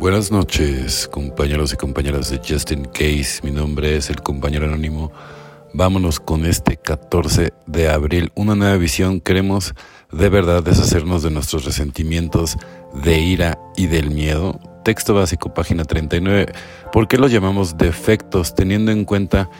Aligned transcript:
Buenas 0.00 0.32
noches, 0.32 1.06
compañeros 1.08 1.74
y 1.74 1.76
compañeras 1.76 2.30
de 2.30 2.38
Justin 2.38 2.86
Case. 2.86 3.40
Mi 3.42 3.50
nombre 3.50 3.98
es 3.98 4.08
el 4.08 4.22
compañero 4.22 4.64
anónimo. 4.64 5.12
Vámonos 5.74 6.20
con 6.20 6.46
este 6.46 6.78
14 6.78 7.52
de 7.66 7.88
abril. 7.90 8.32
Una 8.34 8.54
nueva 8.54 8.78
visión. 8.78 9.20
Queremos 9.20 9.74
de 10.10 10.30
verdad 10.30 10.62
deshacernos 10.62 11.22
de 11.22 11.30
nuestros 11.30 11.66
resentimientos, 11.66 12.56
de 13.04 13.20
ira 13.20 13.58
y 13.76 13.88
del 13.88 14.10
miedo. 14.10 14.58
Texto 14.86 15.12
básico, 15.12 15.52
página 15.52 15.84
39. 15.84 16.46
¿Por 16.94 17.06
qué 17.06 17.18
los 17.18 17.30
llamamos 17.30 17.76
defectos? 17.76 18.54
Teniendo 18.54 18.92
en 18.92 19.04
cuenta 19.04 19.50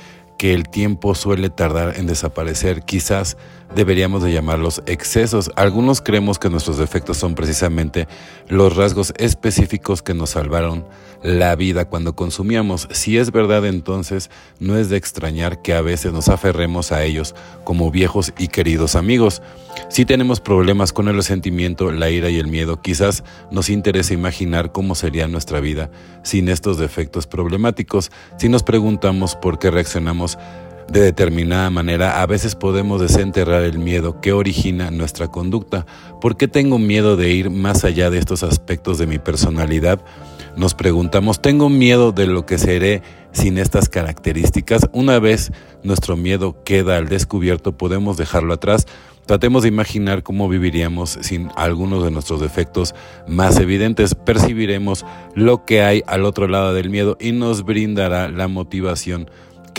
que 0.41 0.55
el 0.55 0.71
tiempo 0.71 1.15
suele 1.15 1.51
tardar 1.51 1.99
en 1.99 2.07
desaparecer, 2.07 2.81
quizás 2.81 3.37
deberíamos 3.75 4.23
de 4.23 4.33
llamarlos 4.33 4.83
excesos. 4.87 5.51
Algunos 5.55 6.01
creemos 6.01 6.39
que 6.39 6.49
nuestros 6.49 6.79
defectos 6.79 7.19
son 7.19 7.35
precisamente 7.35 8.09
los 8.49 8.75
rasgos 8.75 9.13
específicos 9.19 10.01
que 10.01 10.15
nos 10.15 10.31
salvaron 10.31 10.87
la 11.23 11.55
vida 11.57 11.85
cuando 11.85 12.17
consumíamos. 12.17 12.89
Si 12.91 13.19
es 13.19 13.31
verdad 13.31 13.67
entonces, 13.67 14.31
no 14.59 14.79
es 14.79 14.89
de 14.89 14.97
extrañar 14.97 15.61
que 15.61 15.75
a 15.75 15.83
veces 15.83 16.13
nos 16.15 16.29
aferremos 16.29 16.93
a 16.93 17.05
ellos 17.05 17.35
como 17.65 17.91
viejos 17.91 18.33
y 18.39 18.49
queridos 18.49 18.97
amigos. 18.97 19.43
Si 19.91 20.05
tenemos 20.05 20.41
problemas 20.41 20.93
con 20.93 21.09
el 21.09 21.17
resentimiento, 21.17 21.93
la 21.93 22.11
ira 22.11 22.31
y 22.31 22.39
el 22.39 22.47
miedo, 22.47 22.81
quizás 22.81 23.25
nos 23.51 23.69
interese 23.69 24.15
imaginar 24.15 24.73
cómo 24.73 24.95
sería 24.95 25.29
nuestra 25.29 25.61
vida 25.61 25.91
sin 26.23 26.49
estos 26.49 26.79
defectos 26.79 27.27
problemáticos. 27.27 28.11
Si 28.39 28.49
nos 28.49 28.63
preguntamos 28.63 29.37
por 29.37 29.59
qué 29.59 29.71
reaccionamos 29.71 30.30
de 30.91 31.01
determinada 31.01 31.71
manera, 31.71 32.21
a 32.21 32.27
veces 32.27 32.57
podemos 32.57 33.01
desenterrar 33.01 33.63
el 33.63 33.79
miedo 33.79 34.21
que 34.21 34.33
origina 34.33 34.91
nuestra 34.91 35.29
conducta. 35.29 35.87
¿Por 36.21 36.37
qué 36.37 36.49
tengo 36.49 36.79
miedo 36.79 37.17
de 37.17 37.31
ir 37.31 37.49
más 37.49 37.85
allá 37.85 38.11
de 38.11 38.19
estos 38.19 38.43
aspectos 38.43 38.99
de 38.99 39.07
mi 39.07 39.19
personalidad? 39.19 40.01
Nos 40.57 40.75
preguntamos, 40.75 41.41
¿tengo 41.41 41.69
miedo 41.69 42.11
de 42.11 42.27
lo 42.27 42.45
que 42.45 42.59
seré 42.59 43.03
sin 43.31 43.57
estas 43.57 43.89
características? 43.89 44.91
Una 44.93 45.21
vez 45.21 45.53
nuestro 45.85 46.17
miedo 46.17 46.57
queda 46.65 46.97
al 46.97 47.09
descubierto, 47.09 47.77
podemos 47.77 48.17
dejarlo 48.17 48.53
atrás. 48.53 48.87
Tratemos 49.27 49.63
de 49.63 49.69
imaginar 49.69 50.25
cómo 50.25 50.49
viviríamos 50.49 51.19
sin 51.21 51.51
algunos 51.55 52.03
de 52.03 52.11
nuestros 52.11 52.41
defectos 52.41 52.97
más 53.29 53.61
evidentes. 53.61 54.17
Percibiremos 54.17 55.07
lo 55.37 55.65
que 55.65 55.83
hay 55.83 56.03
al 56.09 56.25
otro 56.25 56.49
lado 56.49 56.75
del 56.75 56.91
miedo 56.91 57.17
y 57.21 57.31
nos 57.31 57.65
brindará 57.65 58.29
la 58.29 58.49
motivación 58.49 59.31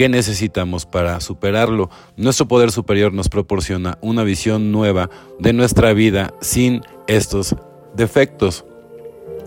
que 0.02 0.10
necesitamos 0.10 0.88
para 0.88 1.20
superarlo. 1.20 1.92
Nuestro 2.18 2.48
poder 2.48 2.72
superior 2.72 3.14
nos 3.14 3.30
proporciona 3.30 4.00
una 4.02 4.24
visión 4.24 4.72
nueva 4.72 5.12
de 5.38 5.54
nuestra 5.54 5.94
vida 5.94 6.34
sin 6.42 6.82
estos 7.06 7.56
defectos. 7.96 8.66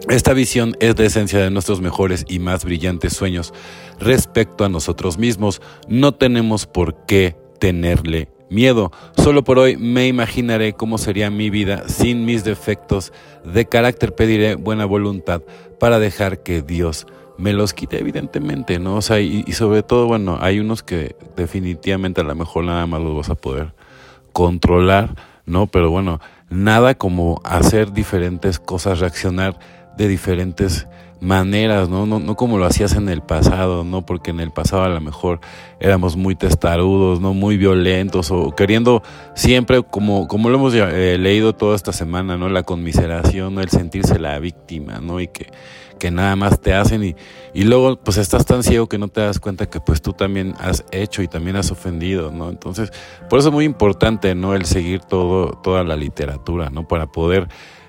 Esta 0.08 0.32
visión 0.32 0.76
es 0.78 0.96
la 0.96 1.06
esencia 1.06 1.40
de 1.40 1.50
nuestros 1.50 1.80
mejores 1.80 2.24
y 2.28 2.38
más 2.38 2.64
brillantes 2.64 3.14
sueños 3.14 3.52
respecto 3.98 4.64
a 4.64 4.68
nosotros 4.68 5.18
mismos. 5.18 5.60
No 5.88 6.12
tenemos 6.12 6.66
por 6.66 7.04
qué 7.04 7.36
tenerle 7.58 8.28
miedo. 8.48 8.92
Solo 9.16 9.42
por 9.42 9.58
hoy 9.58 9.76
me 9.76 10.06
imaginaré 10.06 10.74
cómo 10.74 10.98
sería 10.98 11.32
mi 11.32 11.50
vida 11.50 11.88
sin 11.88 12.24
mis 12.24 12.44
defectos 12.44 13.12
de 13.44 13.66
carácter. 13.66 14.14
Pediré 14.14 14.54
buena 14.54 14.84
voluntad 14.84 15.42
para 15.80 15.98
dejar 15.98 16.44
que 16.44 16.62
Dios 16.62 17.08
me 17.36 17.52
los 17.52 17.74
quite 17.74 17.98
evidentemente, 17.98 18.78
¿no? 18.78 18.96
O 18.96 19.02
sea, 19.02 19.20
y, 19.20 19.44
sobre 19.52 19.82
todo, 19.82 20.06
bueno, 20.06 20.38
hay 20.40 20.60
unos 20.60 20.82
que 20.82 21.16
definitivamente 21.36 22.20
a 22.20 22.24
lo 22.24 22.34
mejor 22.34 22.64
nada 22.64 22.86
más 22.86 23.00
los 23.00 23.16
vas 23.16 23.30
a 23.30 23.34
poder 23.34 23.74
controlar, 24.32 25.14
¿no? 25.46 25.66
Pero 25.66 25.90
bueno, 25.90 26.20
nada 26.48 26.94
como 26.94 27.40
hacer 27.44 27.92
diferentes 27.92 28.58
cosas, 28.58 29.00
reaccionar 29.00 29.58
de 29.96 30.08
diferentes 30.08 30.86
maneras, 31.24 31.88
¿no? 31.88 32.06
¿no? 32.06 32.20
No 32.20 32.36
como 32.36 32.58
lo 32.58 32.66
hacías 32.66 32.94
en 32.94 33.08
el 33.08 33.22
pasado, 33.22 33.84
¿no? 33.84 34.06
Porque 34.06 34.30
en 34.30 34.40
el 34.40 34.50
pasado 34.50 34.84
a 34.84 34.88
lo 34.88 35.00
mejor 35.00 35.40
éramos 35.80 36.16
muy 36.16 36.36
testarudos, 36.36 37.20
¿no? 37.20 37.34
Muy 37.34 37.56
violentos 37.56 38.30
o 38.30 38.54
queriendo 38.54 39.02
siempre, 39.34 39.82
como, 39.82 40.28
como 40.28 40.50
lo 40.50 40.56
hemos 40.56 40.74
eh, 40.74 41.18
leído 41.18 41.54
toda 41.54 41.76
esta 41.76 41.92
semana, 41.92 42.36
¿no? 42.36 42.48
La 42.48 42.62
conmiseración, 42.62 43.54
¿no? 43.54 43.60
El 43.60 43.70
sentirse 43.70 44.18
la 44.18 44.38
víctima, 44.38 45.00
¿no? 45.00 45.20
Y 45.20 45.28
que 45.28 45.50
que 45.98 46.10
nada 46.10 46.36
más 46.36 46.60
te 46.60 46.74
hacen 46.74 47.02
y, 47.04 47.16
y 47.52 47.64
luego 47.64 47.96
pues 47.96 48.18
estás 48.18 48.44
tan 48.44 48.62
ciego 48.62 48.88
que 48.88 48.98
no 48.98 49.08
te 49.08 49.20
das 49.20 49.40
cuenta 49.40 49.66
que 49.66 49.80
pues 49.80 50.02
tú 50.02 50.12
también 50.12 50.54
has 50.58 50.84
hecho 50.90 51.22
y 51.22 51.28
también 51.28 51.56
has 51.56 51.70
ofendido, 51.70 52.30
¿no? 52.30 52.50
Entonces, 52.50 52.92
por 53.28 53.38
eso 53.38 53.48
es 53.48 53.54
muy 53.54 53.64
importante, 53.64 54.34
¿no? 54.34 54.54
El 54.54 54.64
seguir 54.64 55.00
todo, 55.00 55.52
toda 55.62 55.84
la 55.84 55.96
literatura, 55.96 56.70
¿no? 56.70 56.86
Para 56.86 57.06
poder 57.06 57.48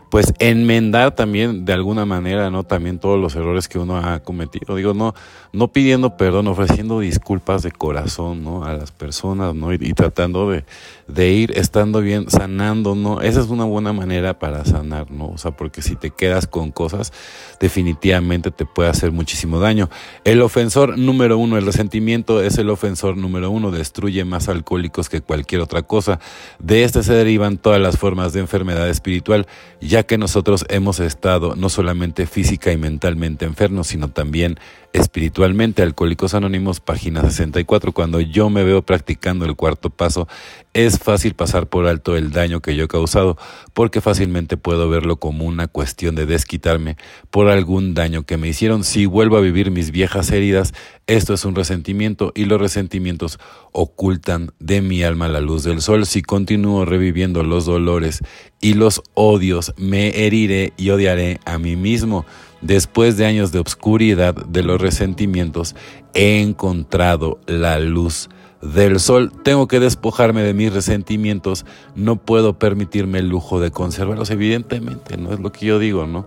pues 0.10 0.34
enmendar 0.40 1.16
también 1.16 1.66
de 1.66 1.74
alguna 1.74 2.06
manera, 2.06 2.50
¿no? 2.50 2.64
También 2.64 3.00
todos 3.00 3.20
los 3.20 3.36
errores 3.36 3.68
que 3.68 3.80
uno 3.80 3.98
ha 3.98 4.20
cometido. 4.20 4.76
Digo, 4.76 4.94
no, 4.94 5.14
no 5.52 5.70
pidiendo 5.70 6.18
perdón, 6.18 6.48
ofreciendo 6.48 7.00
disculpas 7.00 7.64
de 7.64 7.72
corazón, 7.72 8.44
¿no? 8.44 8.66
A 8.66 8.74
las 8.74 8.92
personas, 8.92 9.56
¿no? 9.56 9.74
Y, 9.74 9.94
tratando 9.94 10.50
de, 10.50 10.66
de, 11.08 11.32
ir 11.32 11.58
estando 11.58 12.02
bien, 12.02 12.30
sanando, 12.30 12.96
¿no? 12.96 13.22
Esa 13.22 13.42
es 13.42 13.48
una 13.48 13.64
buena 13.64 13.94
manera 13.94 14.38
para 14.38 14.66
sanar, 14.66 15.12
¿no? 15.12 15.30
O 15.30 15.38
sea, 15.38 15.52
porque 15.52 15.82
si 15.82 15.96
te 15.96 16.12
quedas 16.12 16.48
con 16.48 16.72
cosas, 16.72 17.14
definitivamente 17.60 18.52
te 18.52 18.66
puede 18.66 18.90
hacer 18.90 19.12
muchísimo 19.12 19.60
daño. 19.60 19.90
El 20.24 20.42
ofensor 20.42 20.98
número 20.98 21.38
uno, 21.38 21.58
el 21.58 21.66
resentimiento 21.66 22.42
es 22.42 22.58
el 22.58 22.70
ofensor 22.70 23.18
número 23.18 23.50
uno, 23.50 23.72
destruye 23.72 24.26
más 24.26 24.50
alcohólicos 24.50 25.10
que 25.10 25.22
cualquier 25.22 25.62
otra 25.62 25.84
cosa. 25.84 26.20
De 26.60 26.84
este 26.84 27.04
se 27.04 27.14
derivan 27.14 27.58
todas 27.58 27.82
las 27.82 27.98
formas 27.98 28.34
de 28.34 28.42
enfermedad 28.42 28.90
espiritual, 28.90 29.48
ya 29.96 30.04
que 30.04 30.18
nosotros 30.18 30.66
hemos 30.68 31.00
estado 31.00 31.56
no 31.56 31.70
solamente 31.70 32.26
física 32.28 32.70
y 32.70 32.76
mentalmente 32.76 33.46
enfermos, 33.46 33.88
sino 33.88 34.10
también 34.10 34.60
espiritualmente. 34.92 35.84
Alcohólicos 35.84 36.34
Anónimos, 36.34 36.82
página 36.82 37.22
64. 37.22 37.94
Cuando 37.94 38.20
yo 38.20 38.50
me 38.50 38.66
veo 38.66 38.82
practicando 38.82 39.46
el 39.46 39.56
cuarto 39.56 39.90
paso, 39.90 40.28
es 40.76 41.00
fácil 41.00 41.36
pasar 41.36 41.68
por 41.68 41.88
alto 41.88 42.18
el 42.18 42.32
daño 42.32 42.60
que 42.60 42.76
yo 42.76 42.84
he 42.84 42.88
causado, 42.90 43.38
porque 43.74 44.02
fácilmente 44.02 44.58
puedo 44.58 44.90
verlo 44.90 45.16
como 45.16 45.46
una 45.46 45.70
cuestión 45.70 46.16
de 46.16 46.26
desquitarme 46.26 46.98
por 47.32 47.48
algún 47.48 47.94
daño 47.94 48.24
que 48.24 48.36
me 48.36 48.50
hicieron. 48.50 48.84
Si 48.84 49.06
vuelvo 49.06 49.38
a 49.38 49.42
vivir 49.42 49.72
mis 49.72 49.92
viejas 49.92 50.30
heridas, 50.32 50.74
esto 51.08 51.34
es 51.34 51.46
un 51.46 51.56
resentimiento 51.56 52.34
y 52.36 52.44
los 52.44 52.60
resentimientos 52.60 53.40
ocultan 53.72 54.52
de 54.60 54.82
mi 54.82 55.02
alma 55.02 55.30
la 55.30 55.40
luz 55.40 55.64
del 55.64 55.82
sol. 55.82 56.06
Si 56.06 56.22
continúo 56.22 56.84
reviviendo 56.84 57.44
los 57.44 57.66
dolores 57.66 58.20
y 58.60 58.74
los 58.74 59.02
odios, 59.14 59.74
me 59.78 60.26
heriré 60.26 60.74
y 60.76 60.90
odiaré 60.90 61.40
a 61.46 61.58
mí 61.58 61.78
mismo. 61.78 62.26
Después 62.62 63.16
de 63.16 63.26
años 63.26 63.54
de 63.54 63.60
obscuridad 63.60 64.36
de 64.36 64.64
los 64.64 64.82
resentimientos, 64.82 65.74
he 66.14 66.42
encontrado 66.42 67.40
la 67.48 67.80
luz 67.80 68.28
del 68.74 69.00
sol. 69.00 69.32
Tengo 69.44 69.68
que 69.68 69.80
despojarme 69.80 70.42
de 70.42 70.54
mis 70.54 70.74
resentimientos. 70.74 71.66
No 71.96 72.16
puedo 72.16 72.58
permitirme 72.58 73.20
el 73.20 73.30
lujo 73.30 73.60
de 73.60 73.72
conservarlos. 73.72 74.30
Evidentemente, 74.32 75.18
no 75.18 75.34
es 75.34 75.40
lo 75.40 75.52
que 75.52 75.66
yo 75.66 75.80
digo, 75.80 76.08
¿no? 76.08 76.26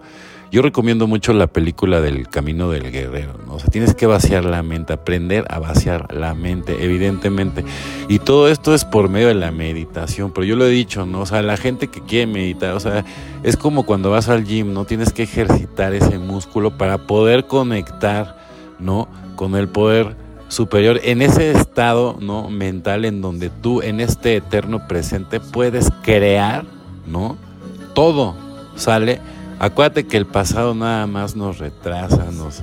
Yo 0.51 0.63
recomiendo 0.63 1.07
mucho 1.07 1.35
la 1.35 1.47
película 1.47 2.01
del 2.01 2.27
Camino 2.29 2.71
del 2.71 2.91
Guerrero, 2.91 3.35
¿no? 3.47 3.57
O 3.57 3.59
sea, 3.59 3.69
tienes 3.69 3.95
que 3.95 4.07
vaciar 4.07 4.47
la 4.47 4.63
mente, 4.63 4.95
aprender 4.95 5.45
a 5.51 5.59
vaciar 5.59 6.15
la 6.15 6.33
mente, 6.33 6.83
evidentemente. 6.83 7.67
Y 8.09 8.19
todo 8.19 8.49
esto 8.49 8.75
es 8.75 8.87
por 8.87 9.11
medio 9.11 9.29
de 9.29 9.35
la 9.35 9.51
meditación, 9.51 10.33
pero 10.33 10.47
yo 10.47 10.57
lo 10.57 10.65
he 10.65 10.71
dicho, 10.71 11.05
¿no? 11.05 11.21
O 11.21 11.27
sea, 11.27 11.43
la 11.43 11.59
gente 11.59 11.89
que 11.89 12.01
quiere 12.01 12.27
meditar, 12.27 12.73
o 12.73 12.81
sea, 12.81 13.05
es 13.43 13.59
como 13.59 13.83
cuando 13.83 14.11
vas 14.11 14.31
al 14.31 14.45
gym, 14.45 14.73
¿no? 14.73 14.87
Tienes 14.87 15.13
que 15.13 15.25
ejercitar 15.25 15.93
ese 15.93 16.19
músculo 16.19 16.79
para 16.79 16.97
poder 16.97 17.47
conectar, 17.47 18.39
¿no? 18.79 19.07
Con 19.37 19.55
el 19.55 19.69
poder 19.69 20.17
superior, 20.49 21.01
en 21.05 21.23
ese 21.23 21.51
estado, 21.53 22.17
¿no? 22.21 22.51
Mental 22.51 23.05
en 23.05 23.21
donde 23.21 23.51
tú, 23.51 23.83
en 23.83 24.01
este 24.01 24.37
eterno 24.37 24.89
presente, 24.89 25.41
puedes 25.41 25.91
crear, 26.03 26.65
¿no? 27.07 27.37
Todo 27.95 28.35
sale 28.77 29.21
Acuérdate 29.59 30.07
que 30.07 30.17
el 30.17 30.27
pasado 30.27 30.75
nada 30.75 31.07
más 31.09 31.35
nos 31.35 31.59
retrasa, 31.59 32.31
nos, 32.31 32.63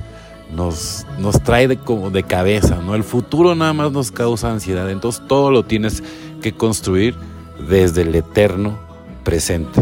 nos, 0.54 1.06
nos 1.20 1.44
trae 1.44 1.68
de, 1.68 1.78
como 1.78 2.10
de 2.10 2.24
cabeza, 2.24 2.78
¿no? 2.78 2.96
El 2.96 3.04
futuro 3.04 3.54
nada 3.54 3.74
más 3.74 3.92
nos 3.92 4.12
causa 4.12 4.50
ansiedad. 4.50 4.90
Entonces 4.90 5.22
todo 5.28 5.52
lo 5.52 5.64
tienes 5.64 6.04
que 6.42 6.54
construir 6.54 7.16
desde 7.68 8.04
el 8.04 8.16
eterno 8.16 8.78
presente. 9.26 9.82